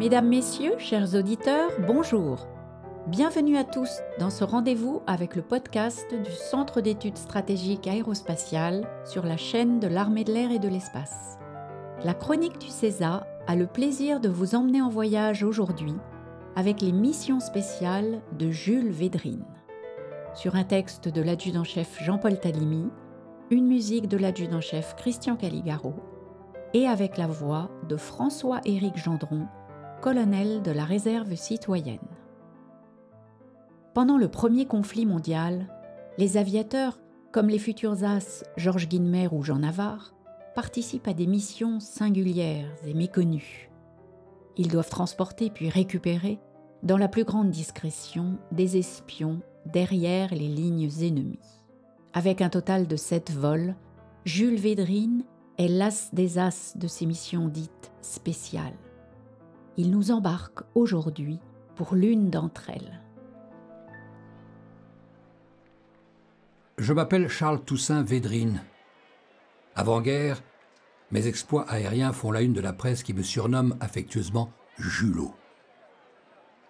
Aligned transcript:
Mesdames, 0.00 0.28
Messieurs, 0.28 0.78
chers 0.78 1.14
auditeurs, 1.14 1.72
bonjour. 1.86 2.48
Bienvenue 3.08 3.58
à 3.58 3.64
tous 3.64 4.00
dans 4.18 4.30
ce 4.30 4.44
rendez-vous 4.44 5.02
avec 5.06 5.36
le 5.36 5.42
podcast 5.42 6.06
du 6.14 6.30
Centre 6.30 6.80
d'études 6.80 7.18
stratégiques 7.18 7.86
aérospatiales 7.86 8.88
sur 9.04 9.26
la 9.26 9.36
chaîne 9.36 9.78
de 9.78 9.88
l'armée 9.88 10.24
de 10.24 10.32
l'air 10.32 10.52
et 10.52 10.58
de 10.58 10.68
l'espace. 10.68 11.36
La 12.02 12.14
chronique 12.14 12.58
du 12.58 12.68
CESA 12.68 13.26
a 13.46 13.56
le 13.56 13.66
plaisir 13.66 14.20
de 14.20 14.30
vous 14.30 14.54
emmener 14.54 14.80
en 14.80 14.88
voyage 14.88 15.44
aujourd'hui 15.44 15.96
avec 16.56 16.80
les 16.80 16.92
missions 16.92 17.40
spéciales 17.40 18.22
de 18.38 18.50
Jules 18.50 18.90
Védrine. 18.90 19.44
Sur 20.32 20.54
un 20.54 20.64
texte 20.64 21.08
de 21.08 21.20
l'adjudant-chef 21.20 22.02
Jean-Paul 22.02 22.40
Talimi, 22.40 22.88
une 23.50 23.66
musique 23.66 24.08
de 24.08 24.16
l'adjudant-chef 24.16 24.96
Christian 24.96 25.36
Caligaro 25.36 25.92
et 26.72 26.86
avec 26.86 27.18
la 27.18 27.26
voix 27.26 27.68
de 27.86 27.98
François-Éric 27.98 28.96
Gendron, 28.96 29.46
colonel 30.00 30.62
de 30.62 30.70
la 30.70 30.84
réserve 30.84 31.34
citoyenne. 31.34 31.98
Pendant 33.94 34.18
le 34.18 34.28
premier 34.28 34.66
conflit 34.66 35.04
mondial, 35.04 35.66
les 36.16 36.36
aviateurs, 36.36 36.98
comme 37.32 37.48
les 37.48 37.58
futurs 37.58 38.02
as 38.04 38.44
Georges 38.56 38.88
Guinemer 38.88 39.28
ou 39.30 39.42
Jean 39.42 39.58
Navarre, 39.58 40.14
participent 40.54 41.08
à 41.08 41.12
des 41.12 41.26
missions 41.26 41.80
singulières 41.80 42.74
et 42.86 42.94
méconnues. 42.94 43.70
Ils 44.56 44.68
doivent 44.68 44.90
transporter 44.90 45.50
puis 45.50 45.68
récupérer, 45.68 46.40
dans 46.82 46.98
la 46.98 47.08
plus 47.08 47.24
grande 47.24 47.50
discrétion, 47.50 48.38
des 48.52 48.78
espions 48.78 49.40
derrière 49.66 50.32
les 50.34 50.48
lignes 50.48 50.90
ennemies. 51.02 51.38
Avec 52.14 52.40
un 52.40 52.48
total 52.48 52.86
de 52.86 52.96
sept 52.96 53.30
vols, 53.30 53.76
Jules 54.24 54.58
Védrine 54.58 55.24
est 55.58 55.68
l'as 55.68 56.08
des 56.12 56.38
as 56.38 56.76
de 56.76 56.88
ces 56.88 57.06
missions 57.06 57.48
dites 57.48 57.92
spéciales. 58.00 58.76
Il 59.76 59.90
nous 59.90 60.10
embarque 60.10 60.60
aujourd'hui 60.74 61.38
pour 61.76 61.94
l'une 61.94 62.30
d'entre 62.30 62.70
elles. 62.70 63.00
Je 66.78 66.92
m'appelle 66.92 67.28
Charles 67.28 67.62
Toussaint 67.64 68.02
Védrine. 68.02 68.62
Avant-guerre, 69.76 70.42
mes 71.10 71.26
exploits 71.26 71.68
aériens 71.68 72.12
font 72.12 72.30
la 72.30 72.42
une 72.42 72.52
de 72.52 72.60
la 72.60 72.72
presse 72.72 73.02
qui 73.02 73.14
me 73.14 73.22
surnomme 73.22 73.76
affectueusement 73.80 74.52
Julot. 74.78 75.34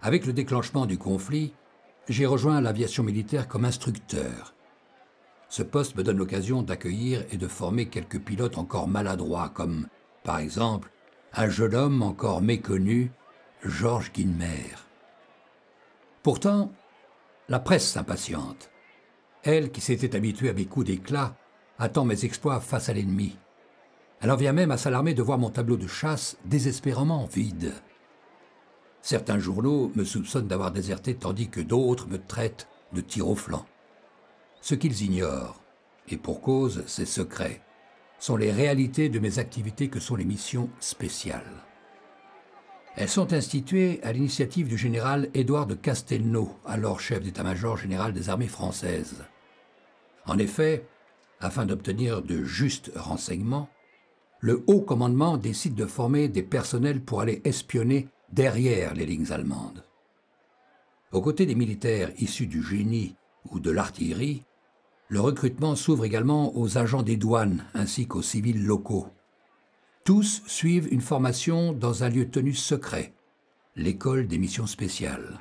Avec 0.01 0.25
le 0.25 0.33
déclenchement 0.33 0.85
du 0.85 0.97
conflit, 0.97 1.53
j'ai 2.09 2.25
rejoint 2.25 2.61
l'aviation 2.61 3.03
militaire 3.03 3.47
comme 3.47 3.65
instructeur. 3.65 4.53
Ce 5.47 5.63
poste 5.63 5.95
me 5.95 6.03
donne 6.03 6.17
l'occasion 6.17 6.61
d'accueillir 6.63 7.23
et 7.31 7.37
de 7.37 7.47
former 7.47 7.87
quelques 7.87 8.19
pilotes 8.19 8.57
encore 8.57 8.87
maladroits, 8.87 9.49
comme, 9.49 9.87
par 10.23 10.39
exemple, 10.39 10.91
un 11.33 11.49
jeune 11.49 11.75
homme 11.75 12.01
encore 12.01 12.41
méconnu, 12.41 13.11
Georges 13.63 14.11
Guinmer. 14.11 14.75
Pourtant, 16.23 16.71
la 17.47 17.59
presse 17.59 17.87
s'impatiente. 17.87 18.69
Elle, 19.43 19.71
qui 19.71 19.81
s'était 19.81 20.15
habituée 20.15 20.49
à 20.49 20.53
mes 20.53 20.65
coups 20.65 20.87
d'éclat, 20.87 21.35
attend 21.79 22.05
mes 22.05 22.25
exploits 22.25 22.59
face 22.59 22.89
à 22.89 22.93
l'ennemi. 22.93 23.37
Elle 24.19 24.31
en 24.31 24.35
vient 24.35 24.53
même 24.53 24.71
à 24.71 24.77
s'alarmer 24.77 25.13
de 25.13 25.23
voir 25.23 25.37
mon 25.37 25.49
tableau 25.49 25.77
de 25.77 25.87
chasse 25.87 26.37
désespérément 26.45 27.25
vide. 27.25 27.73
Certains 29.01 29.39
journaux 29.39 29.91
me 29.95 30.03
soupçonnent 30.03 30.47
d'avoir 30.47 30.71
déserté 30.71 31.15
tandis 31.15 31.49
que 31.49 31.61
d'autres 31.61 32.07
me 32.07 32.19
traitent 32.19 32.67
de 32.93 33.01
tir 33.01 33.27
au 33.27 33.35
flanc. 33.35 33.65
Ce 34.61 34.75
qu'ils 34.75 35.01
ignorent, 35.01 35.59
et 36.07 36.17
pour 36.17 36.41
cause, 36.41 36.83
c'est 36.85 37.05
secret, 37.05 37.61
sont 38.21 38.37
les 38.37 38.51
réalités 38.51 39.09
de 39.09 39.17
mes 39.17 39.39
activités 39.39 39.89
que 39.89 39.99
sont 39.99 40.15
les 40.15 40.25
missions 40.25 40.69
spéciales. 40.79 41.65
Elles 42.95 43.09
sont 43.09 43.33
instituées 43.33 43.99
à 44.03 44.11
l'initiative 44.11 44.67
du 44.67 44.77
général 44.77 45.29
Édouard 45.33 45.65
de 45.65 45.73
Castelnau, 45.73 46.55
alors 46.65 46.99
chef 46.99 47.23
d'état-major 47.23 47.77
général 47.77 48.13
des 48.13 48.29
armées 48.29 48.47
françaises. 48.47 49.25
En 50.27 50.37
effet, 50.37 50.85
afin 51.39 51.65
d'obtenir 51.65 52.21
de 52.21 52.43
justes 52.43 52.91
renseignements, 52.95 53.69
le 54.39 54.63
haut 54.67 54.81
commandement 54.81 55.37
décide 55.37 55.73
de 55.73 55.87
former 55.87 56.27
des 56.27 56.43
personnels 56.43 57.01
pour 57.01 57.21
aller 57.21 57.41
espionner 57.43 58.07
derrière 58.31 58.93
les 58.93 59.07
lignes 59.07 59.31
allemandes. 59.31 59.83
Aux 61.11 61.21
côtés 61.21 61.47
des 61.47 61.55
militaires 61.55 62.11
issus 62.19 62.45
du 62.45 62.61
génie 62.61 63.15
ou 63.49 63.59
de 63.59 63.71
l'artillerie, 63.71 64.43
le 65.11 65.19
recrutement 65.19 65.75
s'ouvre 65.75 66.05
également 66.05 66.57
aux 66.57 66.77
agents 66.77 67.03
des 67.03 67.17
douanes 67.17 67.65
ainsi 67.73 68.07
qu'aux 68.07 68.21
civils 68.21 68.65
locaux. 68.65 69.09
Tous 70.05 70.41
suivent 70.47 70.87
une 70.89 71.01
formation 71.01 71.73
dans 71.73 72.05
un 72.05 72.09
lieu 72.09 72.29
tenu 72.29 72.53
secret, 72.53 73.13
l'école 73.75 74.27
des 74.27 74.37
missions 74.37 74.67
spéciales, 74.67 75.37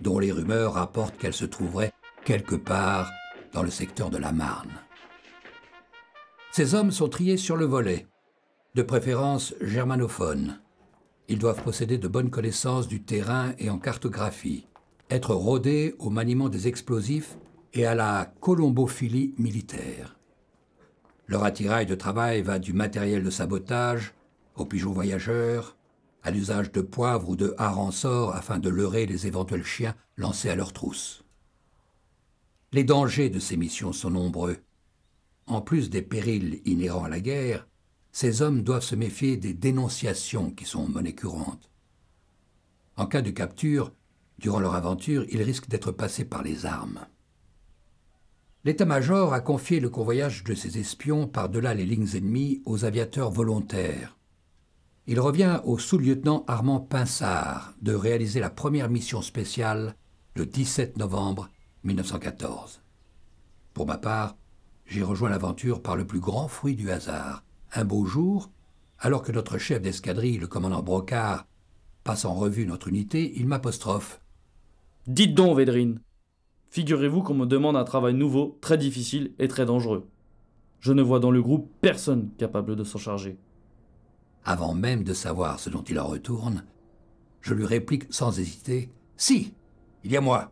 dont 0.00 0.18
les 0.18 0.32
rumeurs 0.32 0.72
rapportent 0.72 1.18
qu'elle 1.18 1.34
se 1.34 1.44
trouverait 1.44 1.92
quelque 2.24 2.54
part 2.54 3.10
dans 3.52 3.62
le 3.62 3.68
secteur 3.68 4.08
de 4.08 4.16
la 4.16 4.32
Marne. 4.32 4.72
Ces 6.50 6.74
hommes 6.74 6.90
sont 6.90 7.10
triés 7.10 7.36
sur 7.36 7.56
le 7.56 7.66
volet, 7.66 8.06
de 8.74 8.82
préférence 8.82 9.54
germanophones. 9.60 10.62
Ils 11.28 11.38
doivent 11.38 11.62
posséder 11.62 11.98
de 11.98 12.08
bonnes 12.08 12.30
connaissances 12.30 12.88
du 12.88 13.02
terrain 13.02 13.52
et 13.58 13.68
en 13.68 13.78
cartographie, 13.78 14.66
être 15.10 15.34
rodés 15.34 15.94
au 15.98 16.08
maniement 16.08 16.48
des 16.48 16.68
explosifs 16.68 17.36
et 17.74 17.86
à 17.86 17.94
la 17.94 18.32
colombophilie 18.40 19.34
militaire. 19.36 20.16
Leur 21.26 21.44
attirail 21.44 21.86
de 21.86 21.94
travail 21.94 22.42
va 22.42 22.58
du 22.58 22.72
matériel 22.72 23.22
de 23.22 23.30
sabotage 23.30 24.14
aux 24.54 24.64
pigeons 24.64 24.92
voyageurs, 24.92 25.76
à 26.22 26.30
l'usage 26.30 26.72
de 26.72 26.80
poivre 26.80 27.28
ou 27.28 27.36
de 27.36 27.54
harensorts 27.58 28.34
afin 28.34 28.58
de 28.58 28.68
leurrer 28.68 29.06
les 29.06 29.26
éventuels 29.26 29.64
chiens 29.64 29.94
lancés 30.16 30.48
à 30.48 30.54
leur 30.54 30.72
trousse. 30.72 31.24
Les 32.72 32.84
dangers 32.84 33.30
de 33.30 33.38
ces 33.38 33.56
missions 33.56 33.92
sont 33.92 34.10
nombreux. 34.10 34.56
En 35.46 35.60
plus 35.60 35.90
des 35.90 36.02
périls 36.02 36.60
inhérents 36.64 37.04
à 37.04 37.08
la 37.08 37.20
guerre, 37.20 37.66
ces 38.12 38.42
hommes 38.42 38.62
doivent 38.62 38.84
se 38.84 38.94
méfier 38.94 39.36
des 39.36 39.52
dénonciations 39.52 40.50
qui 40.50 40.64
sont 40.64 40.88
monnaie 40.88 41.14
courante. 41.14 41.70
En 42.96 43.06
cas 43.06 43.22
de 43.22 43.30
capture, 43.30 43.92
durant 44.38 44.60
leur 44.60 44.74
aventure, 44.74 45.26
ils 45.30 45.42
risquent 45.42 45.68
d'être 45.68 45.92
passés 45.92 46.24
par 46.24 46.42
les 46.42 46.64
armes. 46.64 47.06
L'état-major 48.64 49.34
a 49.34 49.40
confié 49.40 49.78
le 49.78 49.90
convoyage 49.90 50.42
de 50.42 50.54
ses 50.54 50.78
espions 50.78 51.26
par-delà 51.26 51.74
les 51.74 51.84
lignes 51.84 52.16
ennemies 52.16 52.62
aux 52.64 52.86
aviateurs 52.86 53.30
volontaires. 53.30 54.16
Il 55.06 55.20
revient 55.20 55.60
au 55.64 55.78
sous-lieutenant 55.78 56.44
Armand 56.46 56.80
Pinsard 56.80 57.74
de 57.82 57.94
réaliser 57.94 58.40
la 58.40 58.48
première 58.48 58.88
mission 58.88 59.20
spéciale 59.20 59.96
le 60.34 60.46
17 60.46 60.96
novembre 60.96 61.50
1914. 61.82 62.80
Pour 63.74 63.86
ma 63.86 63.98
part, 63.98 64.34
j'ai 64.86 65.02
rejoint 65.02 65.28
l'aventure 65.28 65.82
par 65.82 65.94
le 65.94 66.06
plus 66.06 66.20
grand 66.20 66.48
fruit 66.48 66.74
du 66.74 66.90
hasard. 66.90 67.44
Un 67.74 67.84
beau 67.84 68.06
jour, 68.06 68.50
alors 68.98 69.22
que 69.22 69.32
notre 69.32 69.58
chef 69.58 69.82
d'escadrille, 69.82 70.38
le 70.38 70.46
commandant 70.46 70.82
Brocard, 70.82 71.46
passe 72.02 72.24
en 72.24 72.32
revue 72.32 72.66
notre 72.66 72.88
unité, 72.88 73.34
il 73.36 73.46
m'apostrophe. 73.46 74.20
Dites 75.06 75.34
donc, 75.34 75.58
Védrine, 75.58 76.00
Figurez-vous 76.74 77.22
qu'on 77.22 77.34
me 77.34 77.46
demande 77.46 77.76
un 77.76 77.84
travail 77.84 78.14
nouveau, 78.14 78.58
très 78.60 78.76
difficile 78.76 79.32
et 79.38 79.46
très 79.46 79.64
dangereux. 79.64 80.08
Je 80.80 80.92
ne 80.92 81.02
vois 81.02 81.20
dans 81.20 81.30
le 81.30 81.40
groupe 81.40 81.70
personne 81.80 82.30
capable 82.36 82.74
de 82.74 82.82
s'en 82.82 82.98
charger. 82.98 83.38
Avant 84.44 84.74
même 84.74 85.04
de 85.04 85.14
savoir 85.14 85.60
ce 85.60 85.70
dont 85.70 85.84
il 85.84 86.00
en 86.00 86.08
retourne, 86.08 86.64
je 87.42 87.54
lui 87.54 87.64
réplique 87.64 88.12
sans 88.12 88.40
hésiter 88.40 88.90
Si, 89.16 89.54
il 90.02 90.10
y 90.10 90.16
a 90.16 90.20
moi. 90.20 90.50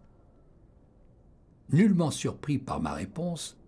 Nullement 1.73 2.13
surpris 2.13 2.59
par 2.59 2.81
ma 2.81 2.93
réponse, 2.93 3.59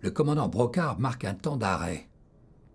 le 0.00 0.12
commandant 0.12 0.46
Brocard 0.46 1.00
marque 1.00 1.24
un 1.24 1.34
temps 1.34 1.56
d'arrêt, 1.56 2.08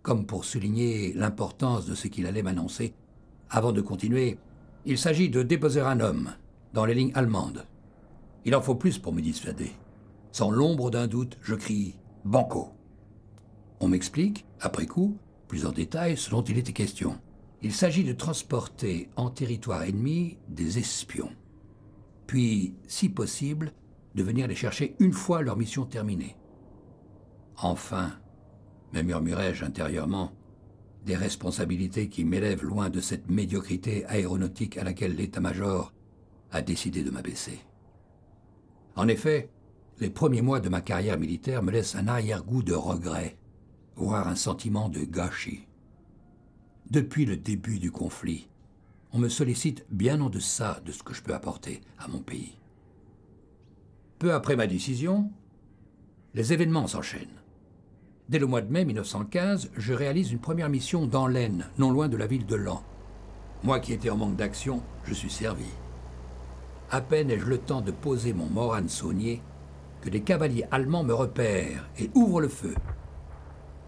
comme 0.02 0.26
pour 0.26 0.44
souligner 0.44 1.14
l'importance 1.14 1.86
de 1.86 1.96
ce 1.96 2.10
qu'il 2.10 2.28
allait 2.28 2.44
m'annoncer. 2.44 2.94
Avant 3.50 3.72
de 3.72 3.80
continuer, 3.80 4.38
il 4.86 4.98
s'agit 4.98 5.30
de 5.30 5.42
déposer 5.42 5.80
un 5.80 6.02
homme 6.02 6.34
dans 6.74 6.84
les 6.84 6.96
lignes 6.96 7.14
allemandes. 7.16 7.66
Il 8.46 8.56
en 8.56 8.62
faut 8.62 8.76
plus 8.76 9.00
pour 9.00 9.12
me 9.12 9.22
dissuader. 9.22 9.72
Sans 10.32 10.52
l'ombre 10.52 10.92
d'un 10.92 11.08
doute, 11.08 11.38
je 11.42 11.56
crie 11.56 11.96
Banco. 12.24 12.70
On 13.80 13.88
m'explique, 13.88 14.46
après 14.60 14.86
coup, 14.86 15.18
plus 15.48 15.66
en 15.66 15.72
détail, 15.72 16.16
ce 16.16 16.30
dont 16.30 16.44
il 16.44 16.58
était 16.58 16.74
question. 16.74 17.20
Il 17.62 17.74
s'agit 17.74 18.04
de 18.04 18.14
transporter 18.14 19.10
en 19.16 19.32
territoire 19.32 19.84
ennemi 19.84 20.38
des 20.48 20.78
espions. 20.78 21.32
Puis, 22.28 22.76
si 22.88 23.10
possible, 23.10 23.74
de 24.14 24.24
venir 24.24 24.48
les 24.48 24.56
chercher 24.56 24.96
une 25.00 25.14
fois 25.14 25.42
leur 25.42 25.58
mission 25.58 25.86
terminée. 25.86 26.36
Enfin, 27.58 28.12
me 28.94 29.02
murmurai-je 29.02 29.66
intérieurement, 29.66 30.32
des 31.06 31.16
responsabilités 31.16 32.10
qui 32.10 32.26
m'élèvent 32.26 32.64
loin 32.64 32.90
de 32.90 33.00
cette 33.00 33.30
médiocrité 33.30 34.06
aéronautique 34.06 34.78
à 34.78 34.84
laquelle 34.84 35.16
l'état-major 35.16 35.94
a 36.52 36.62
décidé 36.62 37.04
de 37.04 37.12
m'abaisser. 37.12 37.60
En 38.96 39.08
effet, 39.08 39.50
les 40.00 40.10
premiers 40.10 40.42
mois 40.42 40.60
de 40.60 40.70
ma 40.70 40.82
carrière 40.82 41.20
militaire 41.20 41.64
me 41.64 41.72
laissent 41.72 41.96
un 41.96 42.08
arrière-goût 42.08 42.64
de 42.64 42.74
regret, 42.74 43.38
voire 43.96 44.28
un 44.28 44.36
sentiment 44.36 44.90
de 44.90 45.02
gâchis. 45.02 45.68
Depuis 46.92 47.26
le 47.26 47.38
début 47.38 47.80
du 47.80 47.92
conflit, 47.92 48.48
on 49.12 49.18
me 49.18 49.30
sollicite 49.30 49.86
bien 49.90 50.22
en 50.22 50.30
deçà 50.30 50.82
de 50.86 50.92
ce 50.92 51.04
que 51.04 51.14
je 51.14 51.22
peux 51.22 51.34
apporter 51.34 51.82
à 51.98 52.08
mon 52.08 52.20
pays. 52.20 52.58
Peu 54.20 54.34
après 54.34 54.56
ma 54.56 54.68
décision, 54.68 55.32
les 56.34 56.54
événements 56.54 56.88
s'enchaînent. 56.88 57.42
Dès 58.28 58.40
le 58.40 58.48
mois 58.48 58.62
de 58.62 58.72
mai 58.72 58.86
1915, 58.86 59.72
je 59.76 59.94
réalise 59.94 60.32
une 60.32 60.40
première 60.40 60.70
mission 60.70 61.06
dans 61.06 61.28
l'Aisne, 61.28 61.68
non 61.78 61.92
loin 61.92 62.08
de 62.10 62.18
la 62.18 62.28
ville 62.28 62.46
de 62.46 62.56
Laon. 62.56 62.82
Moi 63.64 63.80
qui 63.80 63.94
étais 63.94 64.10
en 64.10 64.18
manque 64.18 64.36
d'action, 64.36 64.84
je 65.06 65.14
suis 65.14 65.30
servi. 65.30 65.66
À 66.96 67.02
peine 67.02 67.30
ai-je 67.30 67.44
le 67.44 67.58
temps 67.58 67.82
de 67.82 67.92
poser 67.92 68.32
mon 68.32 68.46
Morane 68.46 68.88
saunier 68.88 69.42
que 70.00 70.10
des 70.10 70.22
cavaliers 70.22 70.64
allemands 70.72 71.04
me 71.04 71.14
repèrent 71.14 71.90
et 72.00 72.10
ouvrent 72.14 72.40
le 72.40 72.48
feu. 72.48 72.74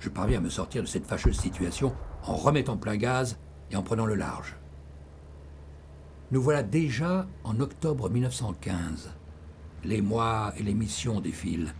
Je 0.01 0.09
parviens 0.09 0.39
à 0.39 0.41
me 0.41 0.49
sortir 0.49 0.81
de 0.81 0.87
cette 0.89 1.05
fâcheuse 1.05 1.39
situation 1.39 1.95
en 2.25 2.35
remettant 2.35 2.75
plein 2.75 2.97
gaz 2.97 3.39
et 3.71 3.77
en 3.77 3.81
prenant 3.81 4.05
le 4.05 4.15
large. 4.15 4.57
Nous 6.31 6.41
voilà 6.41 6.63
déjà 6.63 7.25
en 7.45 7.61
octobre 7.61 8.09
1915. 8.09 9.09
Les 9.85 10.01
mois 10.01 10.51
et 10.57 10.63
les 10.63 10.73
missions 10.73 11.21
défilent, 11.21 11.73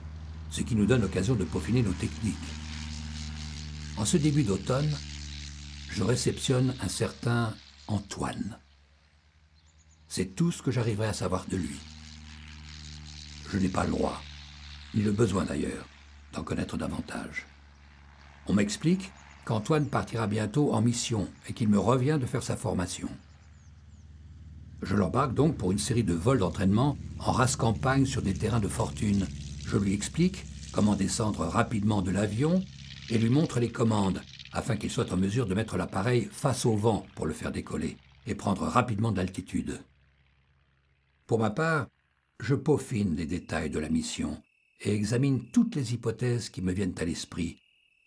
ce 0.49 0.61
qui 0.61 0.77
nous 0.77 0.85
donne 0.85 1.01
l'occasion 1.01 1.35
de 1.35 1.43
peaufiner 1.43 1.83
nos 1.83 1.91
techniques. 1.91 2.37
En 3.97 4.05
ce 4.05 4.15
début 4.15 4.43
d'automne, 4.43 4.95
je 5.89 6.03
réceptionne 6.03 6.73
un 6.81 6.87
certain 6.87 7.53
Antoine. 7.89 8.59
C'est 10.09 10.35
tout 10.35 10.51
ce 10.51 10.61
que 10.61 10.71
j'arriverai 10.71 11.07
à 11.07 11.13
savoir 11.13 11.45
de 11.47 11.57
lui. 11.57 11.77
Je 13.49 13.57
n'ai 13.57 13.69
pas 13.69 13.85
le 13.85 13.91
droit, 13.91 14.21
ni 14.93 15.01
le 15.01 15.11
besoin 15.11 15.45
d'ailleurs, 15.45 15.87
d'en 16.33 16.43
connaître 16.43 16.77
davantage. 16.77 17.45
On 18.47 18.53
m'explique 18.53 19.11
qu'Antoine 19.45 19.87
partira 19.87 20.27
bientôt 20.27 20.73
en 20.73 20.81
mission 20.81 21.27
et 21.47 21.53
qu'il 21.53 21.69
me 21.69 21.79
revient 21.79 22.17
de 22.19 22.25
faire 22.25 22.43
sa 22.43 22.57
formation. 22.57 23.09
Je 24.81 24.95
l'embarque 24.95 25.33
donc 25.33 25.57
pour 25.57 25.71
une 25.71 25.79
série 25.79 26.03
de 26.03 26.13
vols 26.13 26.39
d'entraînement 26.39 26.97
en 27.19 27.31
race 27.31 27.55
campagne 27.55 28.05
sur 28.05 28.21
des 28.21 28.33
terrains 28.33 28.59
de 28.59 28.67
fortune. 28.67 29.27
Je 29.65 29.77
lui 29.77 29.93
explique 29.93 30.45
comment 30.71 30.95
descendre 30.95 31.45
rapidement 31.45 32.01
de 32.01 32.11
l'avion 32.11 32.63
et 33.09 33.17
lui 33.17 33.29
montre 33.29 33.59
les 33.59 33.71
commandes 33.71 34.21
afin 34.53 34.77
qu'il 34.77 34.91
soit 34.91 35.11
en 35.11 35.17
mesure 35.17 35.47
de 35.47 35.55
mettre 35.55 35.77
l'appareil 35.77 36.29
face 36.31 36.65
au 36.65 36.75
vent 36.75 37.05
pour 37.15 37.25
le 37.25 37.33
faire 37.33 37.51
décoller 37.51 37.97
et 38.27 38.35
prendre 38.35 38.63
rapidement 38.63 39.11
d'altitude. 39.11 39.79
Pour 41.27 41.39
ma 41.39 41.49
part, 41.49 41.87
je 42.39 42.55
peaufine 42.55 43.15
les 43.15 43.25
détails 43.25 43.69
de 43.69 43.79
la 43.79 43.89
mission 43.89 44.41
et 44.79 44.93
examine 44.93 45.51
toutes 45.51 45.75
les 45.75 45.93
hypothèses 45.93 46.49
qui 46.49 46.61
me 46.61 46.71
viennent 46.71 46.95
à 46.97 47.03
l'esprit. 47.05 47.57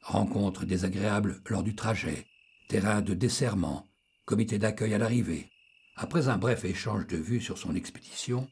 Rencontres 0.01 0.65
désagréables 0.65 1.43
lors 1.47 1.63
du 1.63 1.75
trajet, 1.75 2.27
terrain 2.69 3.03
de 3.03 3.13
desserrement, 3.13 3.87
comité 4.25 4.59
d'accueil 4.59 4.95
à 4.95 4.99
l'arrivée. 4.99 5.51
Après 5.97 6.29
un 6.29 6.39
bref 6.39 6.65
échange 6.65 7.07
de 7.07 7.19
vues 7.19 7.43
sur 7.43 7.59
son 7.59 7.75
expédition, 7.75 8.49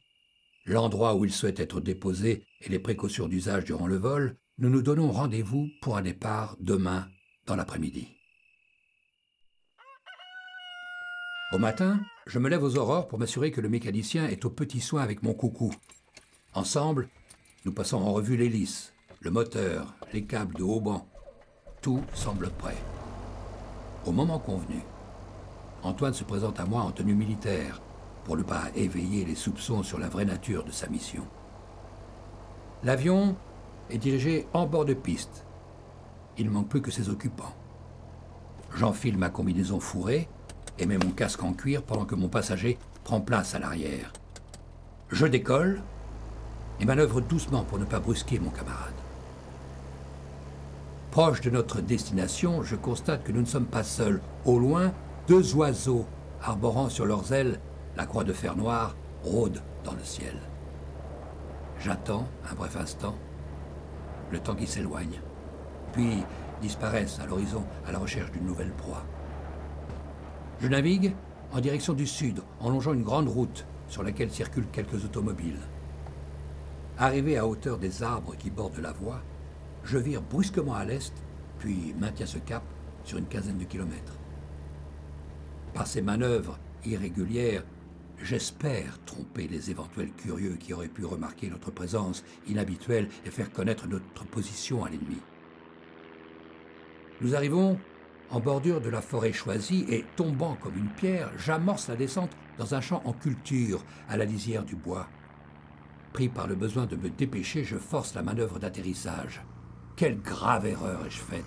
l'endroit 0.65 1.15
où 1.15 1.25
il 1.25 1.33
souhaite 1.33 1.59
être 1.59 1.81
déposé 1.81 2.45
et 2.61 2.69
les 2.69 2.77
précautions 2.79 3.27
d'usage 3.27 3.65
durant 3.65 3.87
le 3.87 3.97
vol, 3.97 4.37
nous 4.59 4.69
nous 4.69 4.83
donnons 4.83 5.11
rendez-vous 5.11 5.67
pour 5.81 5.97
un 5.97 6.03
départ 6.03 6.55
demain 6.59 7.09
dans 7.47 7.55
l'après-midi. 7.55 8.07
Au 11.51 11.57
matin, 11.57 11.99
je 12.29 12.37
me 12.37 12.47
lève 12.47 12.63
aux 12.63 12.77
aurores 12.77 13.07
pour 13.07 13.17
m'assurer 13.17 13.49
que 13.49 13.59
le 13.59 13.69
mécanicien 13.69 14.27
est 14.27 14.45
au 14.45 14.51
petit 14.51 14.81
soin 14.81 15.01
avec 15.01 15.23
mon 15.23 15.33
coucou. 15.33 15.73
Ensemble, 16.53 17.09
nous 17.65 17.71
passons 17.71 17.97
en 17.97 18.13
revue 18.13 18.37
l'hélice, 18.37 18.93
le 19.19 19.31
moteur, 19.31 19.95
les 20.13 20.23
câbles 20.25 20.53
de 20.53 20.61
haut 20.61 20.79
banc. 20.79 21.07
Tout 21.81 22.03
semble 22.13 22.51
prêt. 22.51 22.77
Au 24.05 24.11
moment 24.11 24.37
convenu, 24.37 24.79
Antoine 25.81 26.13
se 26.13 26.23
présente 26.23 26.59
à 26.59 26.65
moi 26.65 26.83
en 26.83 26.91
tenue 26.91 27.15
militaire 27.15 27.81
pour 28.25 28.37
ne 28.37 28.43
pas 28.43 28.65
éveiller 28.75 29.25
les 29.25 29.33
soupçons 29.33 29.81
sur 29.81 29.97
la 29.97 30.07
vraie 30.07 30.25
nature 30.25 30.63
de 30.63 30.71
sa 30.71 30.87
mission. 30.87 31.25
L'avion 32.83 33.35
est 33.89 33.97
dirigé 33.97 34.45
en 34.53 34.67
bord 34.67 34.85
de 34.85 34.93
piste. 34.93 35.45
Il 36.37 36.45
ne 36.45 36.51
manque 36.51 36.69
plus 36.69 36.83
que 36.83 36.91
ses 36.91 37.09
occupants. 37.09 37.55
J'enfile 38.75 39.17
ma 39.17 39.31
combinaison 39.31 39.79
fourrée 39.79 40.29
et 40.79 40.85
met 40.85 40.97
mon 40.97 41.11
casque 41.11 41.43
en 41.43 41.53
cuir 41.53 41.83
pendant 41.83 42.05
que 42.05 42.15
mon 42.15 42.29
passager 42.29 42.77
prend 43.03 43.21
place 43.21 43.53
à 43.53 43.59
l'arrière. 43.59 44.11
Je 45.09 45.25
décolle 45.25 45.81
et 46.79 46.85
manœuvre 46.85 47.21
doucement 47.21 47.63
pour 47.63 47.79
ne 47.79 47.85
pas 47.85 47.99
brusquer 47.99 48.39
mon 48.39 48.49
camarade. 48.49 48.93
Proche 51.11 51.41
de 51.41 51.49
notre 51.49 51.81
destination, 51.81 52.63
je 52.63 52.75
constate 52.75 53.23
que 53.23 53.31
nous 53.31 53.41
ne 53.41 53.45
sommes 53.45 53.65
pas 53.65 53.83
seuls. 53.83 54.21
Au 54.45 54.59
loin, 54.59 54.93
deux 55.27 55.55
oiseaux, 55.55 56.05
arborant 56.41 56.89
sur 56.89 57.05
leurs 57.05 57.33
ailes 57.33 57.59
la 57.97 58.05
croix 58.05 58.23
de 58.23 58.33
fer 58.33 58.55
noir, 58.55 58.95
rôdent 59.23 59.61
dans 59.83 59.93
le 59.93 60.03
ciel. 60.03 60.35
J'attends 61.79 62.27
un 62.49 62.53
bref 62.53 62.77
instant, 62.77 63.15
le 64.31 64.39
temps 64.39 64.55
qui 64.55 64.67
s'éloigne, 64.67 65.19
puis 65.93 66.23
disparaissent 66.61 67.19
à 67.19 67.25
l'horizon 67.25 67.63
à 67.87 67.91
la 67.91 67.99
recherche 67.99 68.31
d'une 68.31 68.45
nouvelle 68.45 68.71
proie. 68.71 69.03
Je 70.61 70.67
navigue 70.67 71.13
en 71.53 71.61
direction 71.61 71.93
du 71.93 72.05
sud, 72.05 72.41
en 72.59 72.69
longeant 72.69 72.93
une 72.93 73.03
grande 73.03 73.29
route 73.29 73.65
sur 73.87 74.03
laquelle 74.03 74.29
circulent 74.29 74.67
quelques 74.71 75.05
automobiles. 75.05 75.59
Arrivé 76.97 77.37
à 77.37 77.47
hauteur 77.47 77.77
des 77.77 78.03
arbres 78.03 78.35
qui 78.37 78.49
bordent 78.49 78.79
la 78.79 78.91
voie, 78.91 79.21
je 79.85 79.97
vire 79.97 80.21
brusquement 80.21 80.75
à 80.75 80.83
l'est, 80.83 81.13
puis 81.59 81.95
maintiens 81.97 82.25
ce 82.25 82.37
cap 82.39 82.63
sur 83.05 83.17
une 83.17 83.27
quinzaine 83.27 83.57
de 83.57 83.63
kilomètres. 83.63 84.19
Par 85.73 85.87
ces 85.87 86.01
manœuvres 86.01 86.59
irrégulières, 86.85 87.63
j'espère 88.21 88.99
tromper 89.05 89.47
les 89.47 89.71
éventuels 89.71 90.11
curieux 90.11 90.57
qui 90.59 90.73
auraient 90.73 90.89
pu 90.89 91.05
remarquer 91.05 91.49
notre 91.49 91.71
présence 91.71 92.23
inhabituelle 92.47 93.07
et 93.25 93.31
faire 93.31 93.51
connaître 93.51 93.87
notre 93.87 94.25
position 94.25 94.83
à 94.83 94.89
l'ennemi. 94.89 95.21
Nous 97.21 97.33
arrivons 97.33 97.79
en 98.31 98.39
bordure 98.39 98.81
de 98.81 98.89
la 98.89 99.01
forêt 99.01 99.33
choisie 99.33 99.85
et, 99.89 100.05
tombant 100.15 100.55
comme 100.55 100.77
une 100.77 100.89
pierre, 100.89 101.31
j'amorce 101.37 101.87
la 101.87 101.95
descente 101.95 102.31
dans 102.57 102.75
un 102.75 102.81
champ 102.81 103.01
en 103.05 103.13
culture, 103.13 103.83
à 104.07 104.17
la 104.17 104.25
lisière 104.25 104.65
du 104.65 104.75
bois. 104.75 105.07
Pris 106.13 106.29
par 106.29 106.47
le 106.47 106.55
besoin 106.55 106.85
de 106.85 106.95
me 106.95 107.09
dépêcher, 107.09 107.63
je 107.63 107.77
force 107.77 108.13
la 108.13 108.23
manœuvre 108.23 108.59
d'atterrissage. 108.59 109.41
Quelle 109.95 110.19
grave 110.21 110.65
erreur 110.65 111.05
ai-je 111.05 111.19
faite 111.19 111.45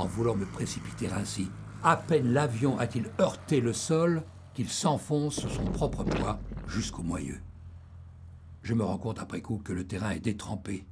en 0.00 0.06
voulant 0.06 0.34
me 0.34 0.46
précipiter 0.46 1.08
ainsi. 1.12 1.50
À 1.82 1.96
peine 1.96 2.32
l'avion 2.32 2.78
a-t-il 2.78 3.10
heurté 3.20 3.60
le 3.60 3.74
sol 3.74 4.22
qu'il 4.54 4.68
s'enfonce 4.68 5.40
sous 5.40 5.48
son 5.48 5.64
propre 5.64 6.04
poids 6.04 6.40
jusqu'au 6.66 7.02
moyeu. 7.02 7.40
Je 8.62 8.74
me 8.74 8.84
rends 8.84 8.98
compte 8.98 9.20
après 9.20 9.42
coup 9.42 9.58
que 9.58 9.72
le 9.72 9.86
terrain 9.86 10.10
est 10.10 10.20
détrempé. 10.20 10.86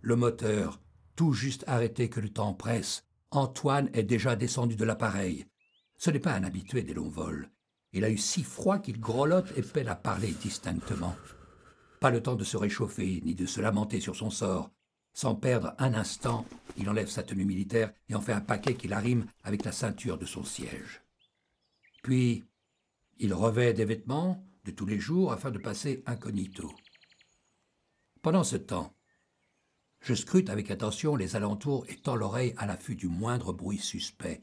Le 0.00 0.16
moteur, 0.16 0.80
tout 1.16 1.32
juste 1.32 1.64
arrêté 1.66 2.08
que 2.08 2.20
le 2.20 2.30
temps 2.30 2.54
presse, 2.54 3.04
Antoine 3.30 3.90
est 3.92 4.04
déjà 4.04 4.36
descendu 4.36 4.76
de 4.76 4.84
l'appareil. 4.84 5.46
Ce 5.96 6.10
n'est 6.10 6.18
pas 6.18 6.34
un 6.34 6.44
habitué 6.44 6.82
des 6.82 6.94
longs 6.94 7.10
vols. 7.10 7.50
Il 7.92 8.04
a 8.04 8.10
eu 8.10 8.18
si 8.18 8.42
froid 8.42 8.78
qu'il 8.78 9.00
grelotte 9.00 9.52
et 9.56 9.62
peine 9.62 9.88
à 9.88 9.96
parler 9.96 10.32
distinctement. 10.32 11.16
Pas 12.00 12.10
le 12.10 12.22
temps 12.22 12.36
de 12.36 12.44
se 12.44 12.56
réchauffer 12.56 13.20
ni 13.24 13.34
de 13.34 13.46
se 13.46 13.60
lamenter 13.60 14.00
sur 14.00 14.16
son 14.16 14.30
sort. 14.30 14.70
Sans 15.12 15.34
perdre 15.34 15.74
un 15.78 15.94
instant, 15.94 16.46
il 16.76 16.88
enlève 16.88 17.08
sa 17.08 17.22
tenue 17.22 17.44
militaire 17.44 17.92
et 18.08 18.14
en 18.14 18.20
fait 18.20 18.32
un 18.32 18.40
paquet 18.40 18.74
qu'il 18.74 18.92
arrime 18.92 19.26
avec 19.42 19.64
la 19.64 19.72
ceinture 19.72 20.16
de 20.16 20.26
son 20.26 20.44
siège. 20.44 21.02
Puis, 22.02 22.44
il 23.18 23.34
revêt 23.34 23.74
des 23.74 23.84
vêtements 23.84 24.46
de 24.64 24.70
tous 24.70 24.86
les 24.86 25.00
jours 25.00 25.32
afin 25.32 25.50
de 25.50 25.58
passer 25.58 26.02
incognito. 26.06 26.70
Pendant 28.22 28.44
ce 28.44 28.56
temps, 28.56 28.94
je 30.00 30.14
scrute 30.14 30.50
avec 30.50 30.70
attention 30.70 31.16
les 31.16 31.36
alentours 31.36 31.84
et 31.88 31.96
tends 31.96 32.16
l'oreille 32.16 32.54
à 32.56 32.66
l'affût 32.66 32.94
du 32.94 33.08
moindre 33.08 33.52
bruit 33.52 33.78
suspect. 33.78 34.42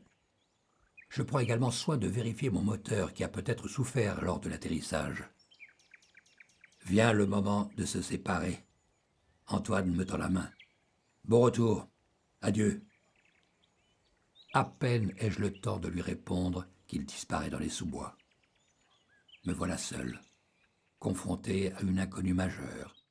Je 1.09 1.23
prends 1.23 1.39
également 1.39 1.71
soin 1.71 1.97
de 1.97 2.07
vérifier 2.07 2.49
mon 2.49 2.61
moteur 2.61 3.13
qui 3.13 3.23
a 3.23 3.29
peut-être 3.29 3.67
souffert 3.67 4.21
lors 4.21 4.39
de 4.39 4.49
l'atterrissage. 4.49 5.23
Vient 6.85 7.13
le 7.13 7.25
moment 7.25 7.71
de 7.77 7.85
se 7.85 8.01
séparer. 8.01 8.63
Antoine 9.47 9.93
me 9.95 10.05
tend 10.05 10.17
la 10.17 10.29
main. 10.29 10.49
Bon 11.23 11.41
retour. 11.41 11.87
Adieu. 12.41 12.83
À 14.53 14.65
peine 14.65 15.13
ai-je 15.17 15.39
le 15.39 15.51
temps 15.51 15.79
de 15.79 15.87
lui 15.87 16.01
répondre 16.01 16.67
qu'il 16.87 17.05
disparaît 17.05 17.49
dans 17.49 17.59
les 17.59 17.69
sous-bois. 17.69 18.17
Me 19.45 19.53
voilà 19.53 19.77
seul, 19.77 20.19
confronté 20.99 21.71
à 21.73 21.81
une 21.81 21.99
inconnue 21.99 22.33
majeure. 22.33 23.04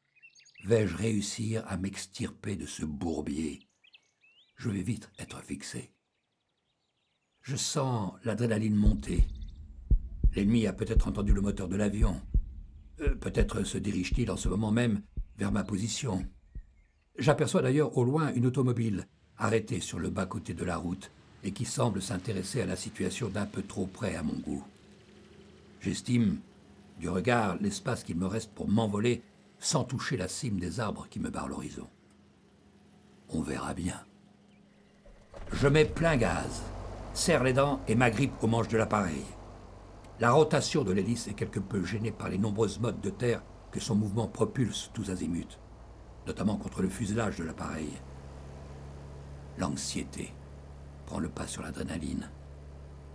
Vais-je 0.65 0.97
réussir 0.97 1.63
à 1.69 1.77
m'extirper 1.77 2.57
de 2.57 2.65
ce 2.65 2.87
bourbier? 2.87 3.69
Je 4.57 4.71
vais 4.71 4.81
vite 4.81 5.11
être 5.19 5.43
fixé. 5.43 5.93
Je 7.43 7.55
sens 7.55 8.15
l'adrénaline 8.25 8.75
monter. 8.75 9.25
L'ennemi 10.35 10.67
a 10.67 10.73
peut-être 10.73 11.07
entendu 11.07 11.35
le 11.35 11.43
moteur 11.43 11.69
de 11.69 11.77
l'avion. 11.77 12.19
Euh, 13.01 13.15
peut-être 13.15 13.63
se 13.63 13.77
dirige-t-il 13.77 14.31
en 14.31 14.39
ce 14.39 14.49
moment 14.49 14.71
même 14.71 15.03
vers 15.37 15.53
ma 15.53 15.65
position. 15.65 16.27
J'aperçois 17.19 17.61
d'ailleurs 17.61 17.99
au 17.99 18.05
loin 18.05 18.33
une 18.33 18.47
automobile 18.47 19.07
arrêtée 19.37 19.81
sur 19.81 19.99
le 19.99 20.09
bas-côté 20.09 20.55
de 20.55 20.65
la 20.65 20.79
route 20.79 21.11
et 21.43 21.53
qui 21.53 21.67
semble 21.67 22.01
s'intéresser 22.01 22.63
à 22.63 22.67
la 22.67 22.77
situation 22.77 23.29
d'un 23.29 23.45
peu 23.45 23.61
trop 23.61 23.87
près 23.87 24.17
à 24.17 24.23
mon 24.23 24.39
goût. 24.39 24.65
J'estime, 25.83 26.39
du 26.99 27.11
regard, 27.11 27.59
l'espace 27.61 28.03
qu'il 28.03 28.17
me 28.17 28.27
reste 28.27 28.55
pour 28.55 28.67
m'envoler 28.67 29.23
sans 29.65 29.85
toucher 29.85 30.19
la 30.19 30.29
cime 30.29 30.61
des 30.61 30.79
arbres 30.79 31.07
qui 31.09 31.19
me 31.19 31.31
barrent 31.31 31.49
l'horizon. 31.49 31.89
On 33.31 33.41
verra 33.41 33.73
bien. 33.73 33.99
Je 35.53 35.69
mets 35.69 35.87
plein 35.87 36.17
gaz, 36.17 36.63
serre 37.15 37.43
les 37.43 37.55
dents 37.55 37.81
et 37.89 37.95
m'agrippe 37.95 38.35
au 38.43 38.47
manche 38.47 38.69
de 38.69 38.77
l'appareil. 38.77 39.25
La 40.21 40.33
rotation 40.33 40.85
de 40.85 40.93
l'hélice 40.93 41.29
est 41.29 41.35
quelque 41.35 41.61
peu 41.61 41.83
gênée 41.83 42.13
par 42.13 42.29
les 42.29 42.37
nombreuses 42.37 42.79
modes 42.79 43.01
de 43.01 43.09
terre 43.09 43.43
que 43.71 43.81
son 43.81 43.95
mouvement 43.95 44.29
propulse 44.29 44.91
tous 44.93 45.11
azimuts, 45.11 45.59
notamment 46.27 46.59
contre 46.59 46.83
le 46.83 46.91
fuselage 46.91 47.39
de 47.39 47.45
l'appareil. 47.45 47.91
L'anxiété 49.57 50.35
prend 51.07 51.19
le 51.19 51.31
pas 51.31 51.47
sur 51.47 51.63
l'adrénaline. 51.63 52.31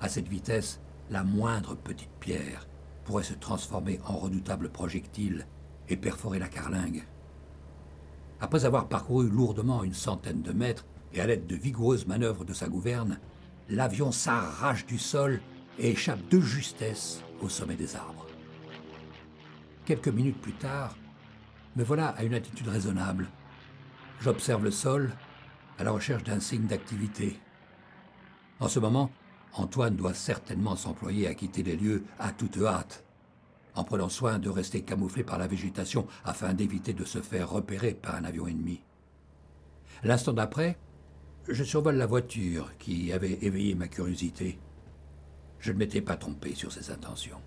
À 0.02 0.10
cette 0.10 0.28
vitesse, 0.28 0.82
la 1.12 1.24
moindre 1.24 1.76
petite 1.76 2.12
pierre 2.20 2.68
pourrait 3.06 3.24
se 3.24 3.34
transformer 3.34 4.00
en 4.08 4.18
redoutable 4.18 4.70
projectile 4.70 5.46
et 5.90 5.98
perforer 5.98 6.40
la 6.40 6.48
carlingue. 6.48 7.04
Après 8.40 8.66
avoir 8.66 8.88
parcouru 8.88 9.30
lourdement 9.30 9.84
une 9.84 9.94
centaine 9.94 10.42
de 10.42 10.54
mètres 10.54 10.86
et 11.14 11.20
à 11.20 11.28
l'aide 11.28 11.48
de 11.48 11.56
vigoureuses 11.56 12.08
manœuvres 12.08 12.46
de 12.46 12.54
sa 12.54 12.70
gouverne, 12.70 13.20
l'avion 13.70 14.12
s'arrache 14.12 14.86
du 14.86 14.98
sol 14.98 15.42
et 15.78 15.92
échappe 15.92 16.28
de 16.30 16.40
justesse 16.40 17.22
au 17.42 17.50
sommet 17.50 17.76
des 17.76 17.96
arbres. 17.96 18.26
Quelques 19.86 20.08
minutes 20.08 20.40
plus 20.40 20.54
tard, 20.54 20.96
me 21.76 21.84
voilà 21.84 22.10
à 22.10 22.24
une 22.24 22.34
attitude 22.34 22.68
raisonnable. 22.68 23.28
J'observe 24.22 24.64
le 24.64 24.72
sol 24.72 25.12
à 25.78 25.84
la 25.84 25.92
recherche 25.92 26.24
d'un 26.24 26.40
signe 26.40 26.68
d'activité. 26.68 27.40
En 28.60 28.68
ce 28.68 28.80
moment, 28.80 29.12
Antoine 29.54 29.96
doit 29.96 30.14
certainement 30.14 30.76
s'employer 30.76 31.28
à 31.28 31.34
quitter 31.34 31.64
les 31.64 31.76
lieux 31.76 32.04
à 32.20 32.32
toute 32.32 32.58
hâte, 32.58 33.04
en 33.80 33.86
prenant 33.86 34.10
soin 34.10 34.40
de 34.40 34.50
rester 34.50 34.82
camouflé 34.82 35.24
par 35.24 35.38
la 35.38 35.48
végétation 35.48 36.06
afin 36.26 36.54
d'éviter 36.54 36.92
de 36.92 37.06
se 37.06 37.22
faire 37.22 37.50
repérer 37.50 37.94
par 37.94 38.16
un 38.16 38.26
avion 38.26 38.46
ennemi. 38.46 38.82
L'instant 40.04 40.34
d'après, 40.34 40.78
je 41.48 41.64
survole 41.64 41.96
la 41.96 42.06
voiture 42.06 42.78
qui 42.78 43.14
avait 43.14 43.40
éveillé 43.42 43.76
ma 43.76 43.88
curiosité. 43.88 44.60
Je 45.60 45.72
ne 45.72 45.78
m'étais 45.78 46.02
pas 46.02 46.18
trompé 46.18 46.56
sur 46.56 46.74
ses 46.74 46.92
intentions. 46.92 47.42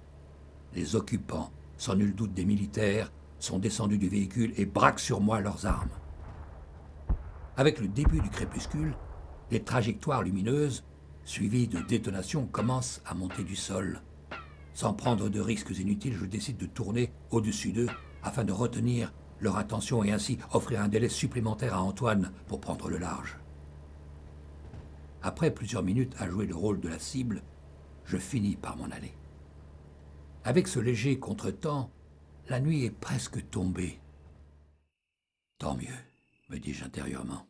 Les 0.75 0.97
occupants, 0.97 1.53
sans 1.77 1.97
nul 1.97 2.15
doute 2.15 2.33
des 2.33 2.47
militaires, 2.47 3.13
sont 3.39 3.59
descendus 3.59 3.99
du 3.99 4.09
véhicule 4.09 4.55
et 4.57 4.65
braquent 4.65 5.01
sur 5.01 5.21
moi 5.21 5.41
leurs 5.43 5.67
armes. 5.67 5.91
Avec 7.59 7.79
le 7.79 7.89
début 7.89 8.21
du 8.21 8.31
crépuscule, 8.31 8.95
les 9.51 9.63
trajectoires 9.63 10.23
lumineuses, 10.23 10.83
suivies 11.25 11.69
de 11.69 11.81
détonations, 11.81 12.47
commencent 12.47 13.03
à 13.05 13.13
monter 13.13 13.45
du 13.45 13.57
sol. 13.57 14.01
Sans 14.75 14.95
prendre 14.95 15.29
de 15.29 15.41
risques 15.41 15.79
inutiles, 15.79 16.17
je 16.19 16.25
décide 16.25 16.57
de 16.57 16.67
tourner 16.67 17.13
au-dessus 17.31 17.73
d'eux 17.73 17.89
afin 18.23 18.45
de 18.45 18.53
retenir 18.53 19.13
leur 19.41 19.57
attention 19.57 20.05
et 20.05 20.13
ainsi 20.13 20.39
offrir 20.53 20.81
un 20.81 20.89
délai 20.89 21.09
supplémentaire 21.09 21.75
à 21.75 21.83
Antoine 21.83 22.33
pour 22.47 22.61
prendre 22.61 22.89
le 22.89 22.99
large. 22.99 23.37
Après 25.23 25.53
plusieurs 25.53 25.83
minutes 25.83 26.15
à 26.19 26.29
jouer 26.29 26.47
le 26.47 26.55
rôle 26.55 26.81
de 26.81 26.89
la 26.89 26.99
cible, 26.99 27.43
je 28.05 28.17
finis 28.17 28.57
par 28.57 28.77
m'en 28.77 28.85
aller. 28.85 29.13
Avec 30.45 30.67
ce 30.69 30.81
léger 30.81 31.19
contretemps, 31.19 31.91
la 32.49 32.61
nuit 32.61 32.85
est 32.85 32.91
presque 32.91 33.49
tombée. 33.51 34.01
Tant 35.59 35.77
mieux, 35.77 35.99
me 36.49 36.59
dis-je 36.59 36.85
intérieurement. 36.85 37.47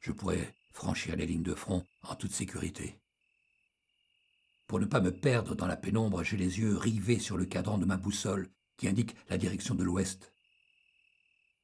Je 0.00 0.12
pourrais 0.12 0.54
franchir 0.72 1.16
les 1.16 1.26
lignes 1.26 1.42
de 1.42 1.54
front 1.54 1.84
en 2.02 2.14
toute 2.14 2.32
sécurité. 2.32 2.98
Pour 4.66 4.80
ne 4.80 4.84
pas 4.84 5.00
me 5.00 5.12
perdre 5.12 5.54
dans 5.54 5.66
la 5.66 5.76
pénombre, 5.76 6.24
j'ai 6.24 6.36
les 6.36 6.58
yeux 6.58 6.76
rivés 6.76 7.20
sur 7.20 7.36
le 7.36 7.44
cadran 7.44 7.78
de 7.78 7.84
ma 7.84 7.96
boussole 7.96 8.48
qui 8.76 8.88
indique 8.88 9.16
la 9.28 9.38
direction 9.38 9.74
de 9.74 9.84
l'ouest. 9.84 10.32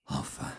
Enfin, 0.06 0.52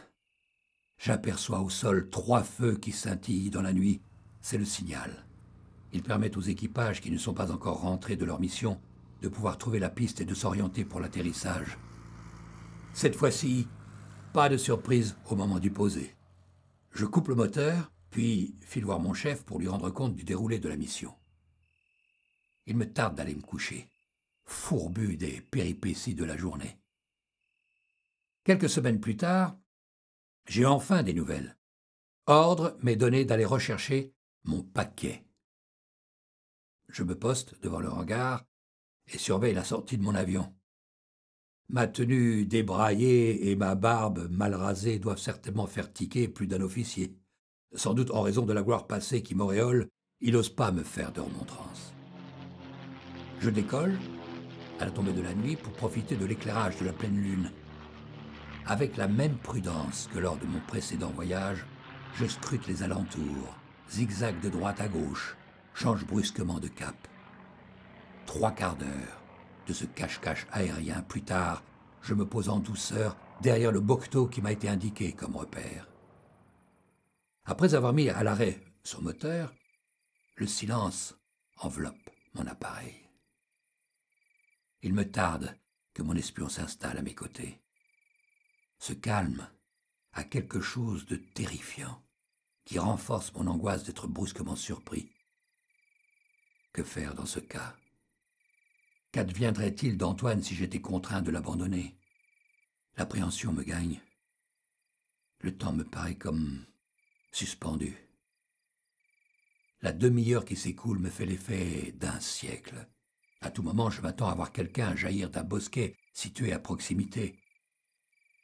j'aperçois 0.97 1.61
au 1.61 1.69
sol 1.69 2.09
trois 2.09 2.43
feux 2.43 2.75
qui 2.75 2.91
scintillent 2.91 3.49
dans 3.49 3.61
la 3.61 3.73
nuit. 3.73 4.01
C'est 4.41 4.57
le 4.57 4.65
signal. 4.65 5.25
Ils 5.93 6.03
permettent 6.03 6.37
aux 6.37 6.41
équipages 6.41 6.99
qui 6.99 7.11
ne 7.11 7.17
sont 7.17 7.33
pas 7.33 7.51
encore 7.51 7.81
rentrés 7.81 8.17
de 8.17 8.25
leur 8.25 8.39
mission 8.39 8.79
de 9.21 9.29
pouvoir 9.29 9.57
trouver 9.57 9.79
la 9.79 9.89
piste 9.89 10.19
et 10.19 10.25
de 10.25 10.33
s'orienter 10.33 10.83
pour 10.83 10.99
l'atterrissage. 10.99 11.77
Cette 12.93 13.15
fois-ci, 13.15 13.67
pas 14.33 14.49
de 14.49 14.57
surprise 14.57 15.15
au 15.29 15.35
moment 15.35 15.59
du 15.59 15.71
poser. 15.71 16.15
Je 16.91 17.05
coupe 17.05 17.29
le 17.29 17.35
moteur, 17.35 17.91
puis 18.09 18.55
file 18.59 18.83
voir 18.83 18.99
mon 18.99 19.13
chef 19.13 19.43
pour 19.43 19.59
lui 19.59 19.69
rendre 19.69 19.89
compte 19.89 20.15
du 20.15 20.25
déroulé 20.25 20.59
de 20.59 20.67
la 20.67 20.75
mission. 20.75 21.13
Il 22.65 22.77
me 22.77 22.91
tarde 22.91 23.15
d'aller 23.15 23.35
me 23.35 23.41
coucher, 23.41 23.89
fourbu 24.45 25.17
des 25.17 25.41
péripéties 25.41 26.15
de 26.15 26.23
la 26.23 26.37
journée. 26.37 26.79
Quelques 28.43 28.69
semaines 28.69 28.99
plus 28.99 29.17
tard, 29.17 29.57
j'ai 30.47 30.65
enfin 30.65 31.03
des 31.03 31.13
nouvelles. 31.13 31.57
Ordre 32.25 32.77
m'est 32.81 32.95
donné 32.95 33.25
d'aller 33.25 33.45
rechercher 33.45 34.13
mon 34.43 34.63
paquet. 34.63 35.25
Je 36.89 37.03
me 37.03 37.17
poste 37.17 37.59
devant 37.61 37.79
le 37.79 37.89
hangar 37.89 38.45
et 39.07 39.17
surveille 39.17 39.53
la 39.53 39.63
sortie 39.63 39.97
de 39.97 40.03
mon 40.03 40.15
avion. 40.15 40.53
Ma 41.69 41.87
tenue 41.87 42.45
débraillée 42.45 43.49
et 43.49 43.55
ma 43.55 43.75
barbe 43.75 44.29
mal 44.29 44.53
rasée 44.53 44.99
doivent 44.99 45.17
certainement 45.17 45.67
faire 45.67 45.91
tiquer 45.91 46.27
plus 46.27 46.47
d'un 46.47 46.61
officier. 46.61 47.17
Sans 47.73 47.93
doute 47.93 48.11
en 48.11 48.21
raison 48.21 48.45
de 48.45 48.53
la 48.53 48.61
gloire 48.61 48.85
passée 48.85 49.23
qui 49.23 49.35
m'auréole, 49.35 49.87
il 50.19 50.33
n'ose 50.33 50.49
pas 50.49 50.71
me 50.71 50.83
faire 50.83 51.11
de 51.11 51.21
remontrance. 51.21 51.93
Je 53.43 53.49
décolle, 53.49 53.99
à 54.79 54.85
la 54.85 54.91
tombée 54.91 55.11
de 55.11 55.21
la 55.21 55.33
nuit, 55.33 55.57
pour 55.57 55.73
profiter 55.73 56.15
de 56.15 56.25
l'éclairage 56.25 56.77
de 56.77 56.85
la 56.85 56.93
pleine 56.93 57.21
lune. 57.21 57.51
Avec 58.65 58.95
la 58.95 59.09
même 59.09 59.35
prudence 59.35 60.09
que 60.13 60.19
lors 60.19 60.37
de 60.37 60.45
mon 60.45 60.61
précédent 60.61 61.09
voyage, 61.09 61.65
je 62.15 62.25
scrute 62.25 62.65
les 62.67 62.83
alentours, 62.83 63.57
zigzag 63.89 64.39
de 64.39 64.47
droite 64.47 64.79
à 64.79 64.87
gauche, 64.87 65.35
change 65.73 66.05
brusquement 66.05 66.61
de 66.61 66.69
cap. 66.69 66.95
Trois 68.25 68.51
quarts 68.51 68.77
d'heure 68.77 69.21
de 69.67 69.73
ce 69.73 69.83
cache-cache 69.83 70.47
aérien 70.53 71.01
plus 71.01 71.23
tard, 71.23 71.63
je 72.01 72.13
me 72.13 72.25
pose 72.25 72.47
en 72.47 72.59
douceur 72.59 73.17
derrière 73.41 73.73
le 73.73 73.81
bocteau 73.81 74.25
qui 74.25 74.41
m'a 74.41 74.53
été 74.53 74.69
indiqué 74.69 75.11
comme 75.11 75.35
repère. 75.35 75.89
Après 77.43 77.75
avoir 77.75 77.91
mis 77.91 78.07
à 78.07 78.23
l'arrêt 78.23 78.63
son 78.85 79.01
moteur, 79.01 79.53
le 80.37 80.47
silence 80.47 81.17
enveloppe 81.57 82.09
mon 82.35 82.47
appareil. 82.47 83.02
Il 84.83 84.93
me 84.93 85.09
tarde 85.09 85.57
que 85.93 86.03
mon 86.03 86.13
espion 86.13 86.49
s'installe 86.49 86.97
à 86.97 87.01
mes 87.01 87.15
côtés. 87.15 87.61
Ce 88.79 88.91
calme 88.91 89.49
a 90.11 90.25
quelque 90.25 90.59
chose 90.59 91.05
de 91.05 91.15
terrifiant 91.15 92.03
qui 92.65 92.79
renforce 92.79 93.33
mon 93.33 93.47
angoisse 93.47 93.85
d'être 93.85 94.07
brusquement 94.07 94.57
surpris. 94.57 95.09
Que 96.73 96.83
faire 96.83 97.15
dans 97.15 97.25
ce 97.25 97.39
cas? 97.39 97.77
Qu'adviendrait-il 99.13 99.97
d'Antoine 99.97 100.43
si 100.43 100.53
j'étais 100.53 100.81
contraint 100.81 101.21
de 101.21 101.31
l'abandonner? 101.31 101.95
L'appréhension 102.97 103.53
me 103.53 103.63
gagne. 103.63 104.01
Le 105.39 105.57
temps 105.57 105.73
me 105.73 105.85
paraît 105.85 106.17
comme 106.17 106.65
suspendu. 107.31 107.95
La 109.81 109.93
demi-heure 109.93 110.45
qui 110.45 110.57
s'écoule 110.57 110.99
me 110.99 111.09
fait 111.09 111.25
l'effet 111.25 111.93
d'un 111.93 112.19
siècle. 112.19 112.87
À 113.43 113.51
tout 113.51 113.61
moment, 113.61 113.89
je 113.89 114.01
m'attends 114.01 114.29
à 114.29 114.35
voir 114.35 114.53
quelqu'un 114.53 114.95
jaillir 114.95 115.29
d'un 115.29 115.43
bosquet 115.43 115.97
situé 116.13 116.53
à 116.53 116.59
proximité. 116.59 117.35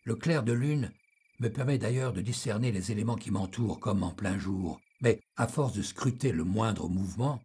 Le 0.04 0.14
clair 0.16 0.44
de 0.44 0.52
lune 0.52 0.92
me 1.40 1.50
permet 1.50 1.78
d'ailleurs 1.78 2.12
de 2.12 2.20
discerner 2.20 2.74
les 2.74 2.92
éléments 2.92 3.16
qui 3.16 3.32
m'entourent 3.32 3.80
comme 3.80 4.04
en 4.04 4.12
plein 4.12 4.38
jour, 4.38 4.82
mais 5.00 5.22
à 5.38 5.48
force 5.48 5.72
de 5.72 5.82
scruter 5.82 6.34
le 6.34 6.44
moindre 6.44 6.90
mouvement, 6.90 7.42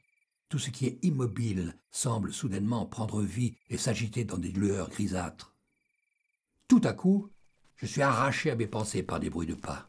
tout 0.48 0.58
ce 0.58 0.70
qui 0.70 0.86
est 0.86 0.98
immobile 1.04 1.78
semble 1.92 2.32
soudainement 2.32 2.86
prendre 2.86 3.22
vie 3.22 3.54
et 3.70 3.78
s'agiter 3.78 4.24
dans 4.24 4.38
des 4.38 4.50
lueurs 4.50 4.90
grisâtres. 4.90 5.54
Tout 6.66 6.80
à 6.82 6.92
coup, 6.92 7.30
je 7.76 7.86
suis 7.86 8.02
arraché 8.02 8.50
à 8.50 8.56
mes 8.56 8.66
pensées 8.66 9.04
par 9.04 9.20
des 9.20 9.30
bruits 9.30 9.46
de 9.46 9.54
pas. 9.54 9.88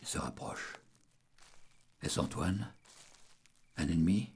Il 0.00 0.08
se 0.08 0.18
rapproche. 0.18 0.78
Est-ce 2.02 2.18
Antoine? 2.18 2.74
Un 3.76 3.86
ennemi? 3.86 4.32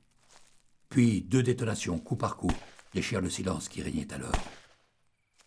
Puis 0.92 1.22
deux 1.22 1.42
détonations, 1.42 1.98
coup 1.98 2.16
par 2.16 2.36
coup, 2.36 2.52
déchirent 2.92 3.22
le 3.22 3.30
silence 3.30 3.70
qui 3.70 3.80
régnait 3.80 4.12
alors. 4.12 4.36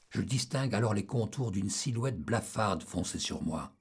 Je 0.10 0.22
distingue 0.22 0.74
alors 0.74 0.96
les 0.96 1.06
contours 1.06 1.52
d'une 1.52 1.70
silhouette 1.70 2.20
blafarde 2.20 2.82
foncée 2.82 3.20
sur 3.20 3.44
moi. 3.44 3.72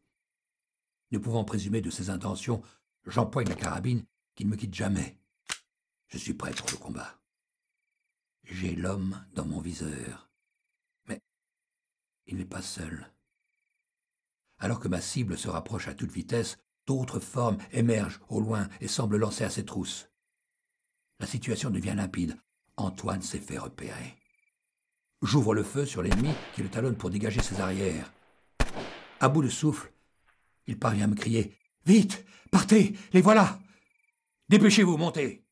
Ne 1.10 1.16
pouvant 1.16 1.42
présumer 1.42 1.80
de 1.80 1.88
ses 1.88 2.10
intentions, 2.10 2.60
j'empoigne 3.06 3.48
la 3.48 3.54
carabine 3.54 4.04
qui 4.34 4.44
ne 4.44 4.50
me 4.50 4.56
quitte 4.56 4.74
jamais. 4.74 5.18
Je 6.08 6.18
suis 6.18 6.34
prêt 6.34 6.52
pour 6.52 6.68
le 6.70 6.76
combat. 6.76 7.18
J'ai 8.42 8.74
l'homme 8.74 9.24
dans 9.32 9.46
mon 9.46 9.62
viseur. 9.62 10.28
Mais 11.08 11.22
il 12.26 12.36
n'est 12.36 12.44
pas 12.44 12.60
seul. 12.60 13.10
Alors 14.58 14.80
que 14.80 14.88
ma 14.88 15.00
cible 15.00 15.38
se 15.38 15.48
rapproche 15.48 15.88
à 15.88 15.94
toute 15.94 16.12
vitesse, 16.12 16.58
d'autres 16.86 17.20
formes 17.20 17.56
émergent 17.72 18.20
au 18.28 18.38
loin 18.38 18.68
et 18.82 18.86
semblent 18.86 19.16
lancer 19.16 19.44
à 19.44 19.50
ses 19.50 19.64
trousses. 19.64 20.10
La 21.24 21.30
situation 21.30 21.70
devient 21.70 21.94
limpide. 21.96 22.36
Antoine 22.76 23.22
s'est 23.22 23.38
fait 23.38 23.56
repérer. 23.56 24.14
J'ouvre 25.22 25.54
le 25.54 25.62
feu 25.62 25.86
sur 25.86 26.02
l'ennemi 26.02 26.28
qui 26.54 26.62
le 26.62 26.68
talonne 26.68 26.98
pour 26.98 27.08
dégager 27.08 27.40
ses 27.40 27.62
arrières. 27.62 28.12
À 29.20 29.30
bout 29.30 29.40
de 29.40 29.48
souffle, 29.48 29.90
il 30.66 30.78
parvient 30.78 31.06
à 31.06 31.06
me 31.06 31.14
crier 31.14 31.56
Vite 31.86 32.26
Partez 32.50 32.92
Les 33.14 33.22
voilà 33.22 33.58
Dépêchez-vous, 34.50 34.98
montez 34.98 35.46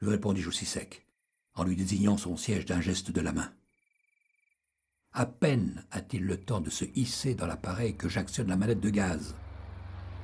lui 0.00 0.08
répondis-je 0.08 0.48
aussi 0.48 0.64
sec, 0.64 1.06
en 1.54 1.64
lui 1.64 1.76
désignant 1.76 2.16
son 2.16 2.38
siège 2.38 2.64
d'un 2.64 2.80
geste 2.80 3.10
de 3.10 3.20
la 3.20 3.32
main. 3.32 3.52
À 5.12 5.26
peine 5.26 5.84
a-t-il 5.90 6.24
le 6.24 6.40
temps 6.40 6.62
de 6.62 6.70
se 6.70 6.86
hisser 6.94 7.34
dans 7.34 7.46
l'appareil 7.46 7.98
que 7.98 8.08
j'actionne 8.08 8.48
la 8.48 8.56
manette 8.56 8.80
de 8.80 8.88
gaz. 8.88 9.34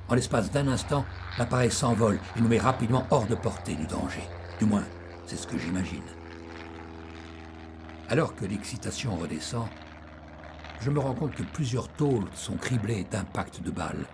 En 0.07 0.15
l'espace 0.15 0.49
d'un 0.49 0.67
instant, 0.67 1.05
l'appareil 1.37 1.69
s'envole 1.69 2.19
et 2.35 2.41
nous 2.41 2.47
met 2.47 2.57
rapidement 2.57 3.05
hors 3.11 3.27
de 3.27 3.35
portée 3.35 3.75
du 3.75 3.85
danger. 3.85 4.23
Du 4.59 4.65
moins, 4.65 4.85
c'est 5.25 5.35
ce 5.35 5.47
que 5.47 5.57
j'imagine. 5.57 6.03
Alors 8.09 8.35
que 8.35 8.45
l'excitation 8.45 9.15
redescend, 9.17 9.67
je 10.79 10.89
me 10.91 10.99
rends 10.99 11.15
compte 11.15 11.35
que 11.35 11.43
plusieurs 11.43 11.89
tôles 11.89 12.27
sont 12.33 12.55
criblées 12.55 13.05
d'impacts 13.09 13.61
de 13.61 13.71
balles. 13.71 14.05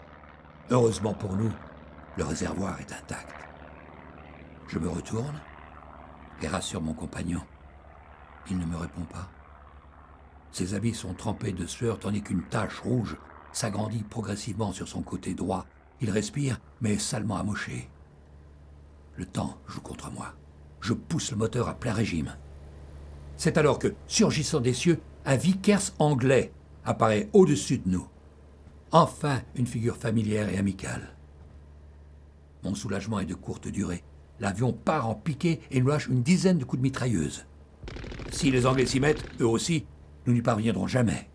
Heureusement 0.70 1.14
pour 1.14 1.36
nous, 1.36 1.52
le 2.18 2.24
réservoir 2.24 2.80
est 2.80 2.92
intact. 2.94 3.36
Je 4.68 4.80
me 4.80 4.90
retourne 4.90 5.40
et 6.42 6.48
rassure 6.48 6.82
mon 6.82 6.94
compagnon. 6.94 7.42
Il 8.50 8.58
ne 8.58 8.66
me 8.66 8.78
répond 8.78 9.04
pas. 9.04 9.30
Ses 10.52 10.74
habits 10.74 10.96
sont 10.96 11.14
trempés 11.14 11.52
de 11.52 11.66
sueur 11.66 12.00
tandis 12.00 12.24
qu'une 12.24 12.44
tache 12.44 12.80
rouge 12.80 13.18
s'agrandit 13.52 14.04
progressivement 14.04 14.72
sur 14.72 14.88
son 14.88 15.02
côté 15.02 15.34
droit. 15.34 15.66
Il 16.00 16.10
respire, 16.10 16.60
mais 16.80 16.98
salement 16.98 17.38
amoché. 17.38 17.90
Le 19.22 19.28
temps 19.28 19.56
joue 19.68 19.82
contre 19.82 20.10
moi. 20.10 20.34
Je 20.80 20.94
pousse 20.94 21.30
le 21.30 21.38
moteur 21.38 21.70
à 21.70 21.76
plein 21.76 21.94
régime. 21.94 22.36
C'est 23.38 23.60
alors 23.60 23.78
que, 23.78 23.94
surgissant 24.08 24.60
des 24.60 24.74
cieux, 24.74 25.00
un 25.26 25.36
Vickers 25.36 25.92
anglais 26.00 26.52
apparaît 26.86 27.30
au-dessus 27.32 27.78
de 27.78 27.88
nous. 27.88 28.08
Enfin, 28.92 29.44
une 29.54 29.68
figure 29.68 29.96
familière 29.96 30.50
et 30.50 30.58
amicale. 30.58 31.16
Mon 32.64 32.74
soulagement 32.74 33.20
est 33.20 33.28
de 33.28 33.36
courte 33.36 33.68
durée. 33.68 34.04
L'avion 34.40 34.74
part 34.74 35.08
en 35.08 35.14
piqué 35.14 35.60
et 35.70 35.80
nous 35.80 35.90
lâche 35.90 36.08
une 36.08 36.24
dizaine 36.24 36.58
de 36.58 36.66
coups 36.66 36.80
de 36.80 36.88
mitrailleuse. 36.88 37.46
Si 38.32 38.50
les 38.50 38.66
Anglais 38.66 38.88
s'y 38.88 39.00
mettent, 39.00 39.24
eux 39.40 39.48
aussi, 39.48 39.86
nous 40.26 40.34
n'y 40.34 40.42
parviendrons 40.42 40.88
jamais, 40.88 41.30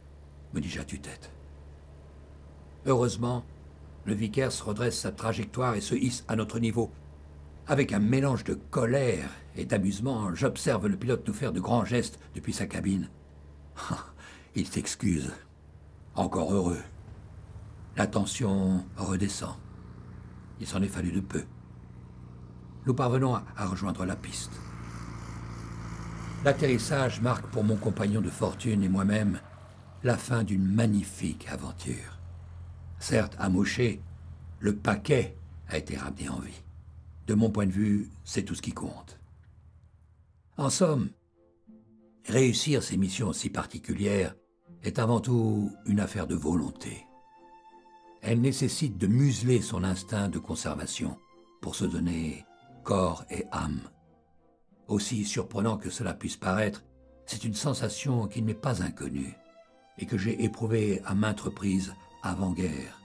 me 0.54 0.60
dis-je 0.60 0.80
à 0.80 0.84
tue-tête. 0.84 1.30
Heureusement, 2.84 3.44
le 4.06 4.14
Vickers 4.14 4.64
redresse 4.64 4.98
sa 4.98 5.12
trajectoire 5.12 5.76
et 5.76 5.80
se 5.80 5.94
hisse 5.94 6.24
à 6.26 6.34
notre 6.34 6.58
niveau. 6.58 6.90
Avec 7.68 7.92
un 7.92 7.98
mélange 7.98 8.44
de 8.44 8.54
colère 8.54 9.28
et 9.56 9.64
d'amusement, 9.64 10.32
j'observe 10.34 10.86
le 10.86 10.96
pilote 10.96 11.26
nous 11.26 11.34
faire 11.34 11.52
de 11.52 11.58
grands 11.58 11.84
gestes 11.84 12.20
depuis 12.34 12.52
sa 12.52 12.66
cabine. 12.66 13.08
Il 14.54 14.66
s'excuse. 14.66 15.32
Encore 16.14 16.54
heureux. 16.54 16.82
La 17.96 18.06
tension 18.06 18.84
redescend. 18.96 19.56
Il 20.60 20.66
s'en 20.66 20.80
est 20.82 20.88
fallu 20.88 21.10
de 21.10 21.20
peu. 21.20 21.44
Nous 22.86 22.94
parvenons 22.94 23.34
à 23.34 23.66
rejoindre 23.66 24.04
la 24.04 24.16
piste. 24.16 24.52
L'atterrissage 26.44 27.20
marque 27.20 27.46
pour 27.46 27.64
mon 27.64 27.76
compagnon 27.76 28.20
de 28.20 28.30
fortune 28.30 28.84
et 28.84 28.88
moi-même 28.88 29.40
la 30.04 30.16
fin 30.16 30.44
d'une 30.44 30.66
magnifique 30.66 31.48
aventure. 31.50 32.20
Certes 33.00 33.34
amoché, 33.40 34.00
le 34.60 34.76
paquet 34.76 35.36
a 35.68 35.78
été 35.78 35.96
ramené 35.96 36.28
en 36.28 36.38
vie. 36.38 36.62
De 37.26 37.34
mon 37.34 37.50
point 37.50 37.66
de 37.66 37.72
vue, 37.72 38.10
c'est 38.24 38.44
tout 38.44 38.54
ce 38.54 38.62
qui 38.62 38.72
compte. 38.72 39.18
En 40.56 40.70
somme, 40.70 41.10
réussir 42.24 42.82
ces 42.82 42.96
missions 42.96 43.32
si 43.32 43.50
particulières 43.50 44.34
est 44.82 44.98
avant 44.98 45.20
tout 45.20 45.72
une 45.86 46.00
affaire 46.00 46.26
de 46.26 46.36
volonté. 46.36 47.04
Elle 48.22 48.40
nécessite 48.40 48.96
de 48.96 49.06
museler 49.06 49.60
son 49.60 49.84
instinct 49.84 50.28
de 50.28 50.38
conservation 50.38 51.18
pour 51.60 51.74
se 51.74 51.84
donner 51.84 52.44
corps 52.84 53.24
et 53.30 53.44
âme. 53.50 53.80
Aussi 54.86 55.24
surprenant 55.24 55.76
que 55.76 55.90
cela 55.90 56.14
puisse 56.14 56.36
paraître, 56.36 56.84
c'est 57.26 57.44
une 57.44 57.54
sensation 57.54 58.28
qui 58.28 58.40
ne 58.40 58.46
m'est 58.46 58.54
pas 58.54 58.82
inconnue 58.84 59.34
et 59.98 60.06
que 60.06 60.16
j'ai 60.16 60.44
éprouvée 60.44 61.02
à 61.04 61.14
maintes 61.14 61.40
reprises 61.40 61.92
avant-guerre 62.22 63.00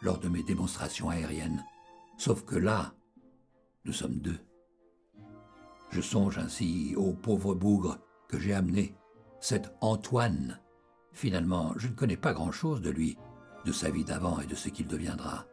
lors 0.00 0.18
de 0.18 0.28
mes 0.28 0.42
démonstrations 0.42 1.10
aériennes. 1.10 1.64
Sauf 2.16 2.44
que 2.44 2.56
là, 2.56 2.94
nous 3.86 3.92
sommes 3.92 4.18
deux. 4.18 4.38
Je 5.90 6.00
songe 6.00 6.38
ainsi 6.38 6.94
au 6.96 7.12
pauvre 7.12 7.54
bougre 7.54 7.98
que 8.28 8.38
j'ai 8.38 8.52
amené, 8.52 8.96
cet 9.40 9.72
Antoine. 9.80 10.60
Finalement, 11.12 11.72
je 11.76 11.86
ne 11.86 11.94
connais 11.94 12.16
pas 12.16 12.34
grand-chose 12.34 12.82
de 12.82 12.90
lui, 12.90 13.16
de 13.64 13.72
sa 13.72 13.90
vie 13.90 14.04
d'avant 14.04 14.40
et 14.40 14.46
de 14.46 14.56
ce 14.56 14.68
qu'il 14.68 14.88
deviendra. 14.88 15.46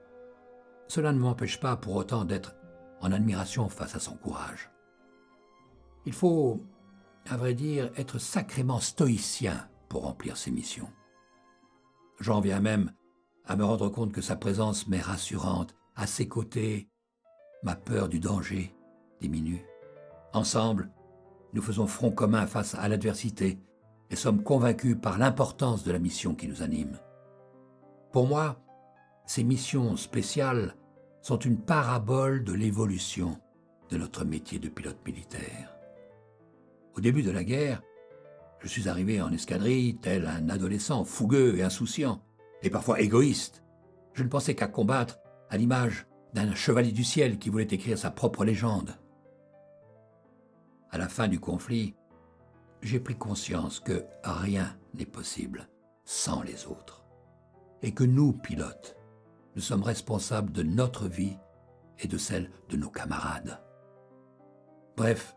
Cela 0.87 1.13
ne 1.13 1.19
m'empêche 1.19 1.59
pas 1.59 1.77
pour 1.77 1.95
autant 1.95 2.25
d'être 2.25 2.55
en 3.01 3.11
admiration 3.11 3.69
face 3.69 3.95
à 3.95 3.99
son 3.99 4.17
courage. 4.17 4.71
Il 6.05 6.13
faut, 6.13 6.59
à 7.29 7.37
vrai 7.37 7.53
dire, 7.53 7.91
être 7.95 8.17
sacrément 8.17 8.79
stoïcien 8.79 9.69
pour 9.89 10.03
remplir 10.03 10.37
ses 10.37 10.51
missions. 10.51 10.91
J'en 12.19 12.41
viens 12.41 12.59
même 12.59 12.91
à 13.45 13.55
me 13.55 13.63
rendre 13.63 13.89
compte 13.89 14.11
que 14.11 14.21
sa 14.21 14.35
présence 14.35 14.87
m'est 14.87 15.01
rassurante. 15.01 15.75
À 15.95 16.07
ses 16.07 16.27
côtés, 16.27 16.89
ma 17.63 17.75
peur 17.75 18.09
du 18.09 18.19
danger 18.19 18.73
diminue. 19.21 19.65
Ensemble, 20.33 20.89
nous 21.53 21.61
faisons 21.61 21.87
front 21.87 22.11
commun 22.11 22.45
face 22.45 22.75
à 22.75 22.87
l'adversité 22.87 23.59
et 24.09 24.15
sommes 24.15 24.43
convaincus 24.43 24.97
par 25.01 25.17
l'importance 25.17 25.83
de 25.83 25.91
la 25.91 25.99
mission 25.99 26.35
qui 26.35 26.47
nous 26.47 26.61
anime. 26.61 26.99
Pour 28.11 28.27
moi, 28.27 28.59
ces 29.25 29.43
missions 29.43 29.95
spéciales 29.95 30.75
sont 31.21 31.39
une 31.39 31.57
parabole 31.57 32.43
de 32.43 32.53
l'évolution 32.53 33.39
de 33.89 33.97
notre 33.97 34.25
métier 34.25 34.59
de 34.59 34.69
pilote 34.69 34.99
militaire. 35.05 35.75
Au 36.95 37.01
début 37.01 37.23
de 37.23 37.31
la 37.31 37.43
guerre, 37.43 37.81
je 38.59 38.67
suis 38.67 38.87
arrivé 38.87 39.21
en 39.21 39.31
escadrille 39.31 39.97
tel 39.97 40.25
un 40.25 40.49
adolescent 40.49 41.05
fougueux 41.05 41.57
et 41.57 41.63
insouciant, 41.63 42.21
et 42.61 42.69
parfois 42.69 43.01
égoïste. 43.01 43.63
Je 44.13 44.23
ne 44.23 44.29
pensais 44.29 44.55
qu'à 44.55 44.67
combattre 44.67 45.19
à 45.49 45.57
l'image 45.57 46.07
d'un 46.33 46.53
chevalier 46.55 46.91
du 46.91 47.03
ciel 47.03 47.37
qui 47.37 47.49
voulait 47.49 47.67
écrire 47.71 47.97
sa 47.97 48.11
propre 48.11 48.43
légende. 48.43 48.97
À 50.91 50.97
la 50.97 51.07
fin 51.07 51.27
du 51.27 51.39
conflit, 51.39 51.95
j'ai 52.81 52.99
pris 52.99 53.15
conscience 53.15 53.79
que 53.79 54.05
rien 54.23 54.77
n'est 54.93 55.05
possible 55.05 55.67
sans 56.05 56.41
les 56.41 56.65
autres, 56.67 57.05
et 57.81 57.93
que 57.93 58.03
nous, 58.03 58.33
pilotes, 58.33 58.97
nous 59.55 59.61
sommes 59.61 59.83
responsables 59.83 60.51
de 60.51 60.63
notre 60.63 61.07
vie 61.07 61.37
et 61.99 62.07
de 62.07 62.17
celle 62.17 62.49
de 62.69 62.77
nos 62.77 62.89
camarades. 62.89 63.61
Bref, 64.97 65.35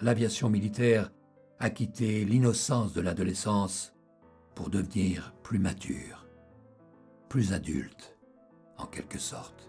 l'aviation 0.00 0.50
militaire 0.50 1.12
a 1.58 1.70
quitté 1.70 2.24
l'innocence 2.24 2.92
de 2.92 3.00
l'adolescence 3.00 3.94
pour 4.54 4.70
devenir 4.70 5.34
plus 5.42 5.58
mature, 5.58 6.26
plus 7.28 7.52
adulte, 7.52 8.16
en 8.78 8.86
quelque 8.86 9.18
sorte. 9.18 9.65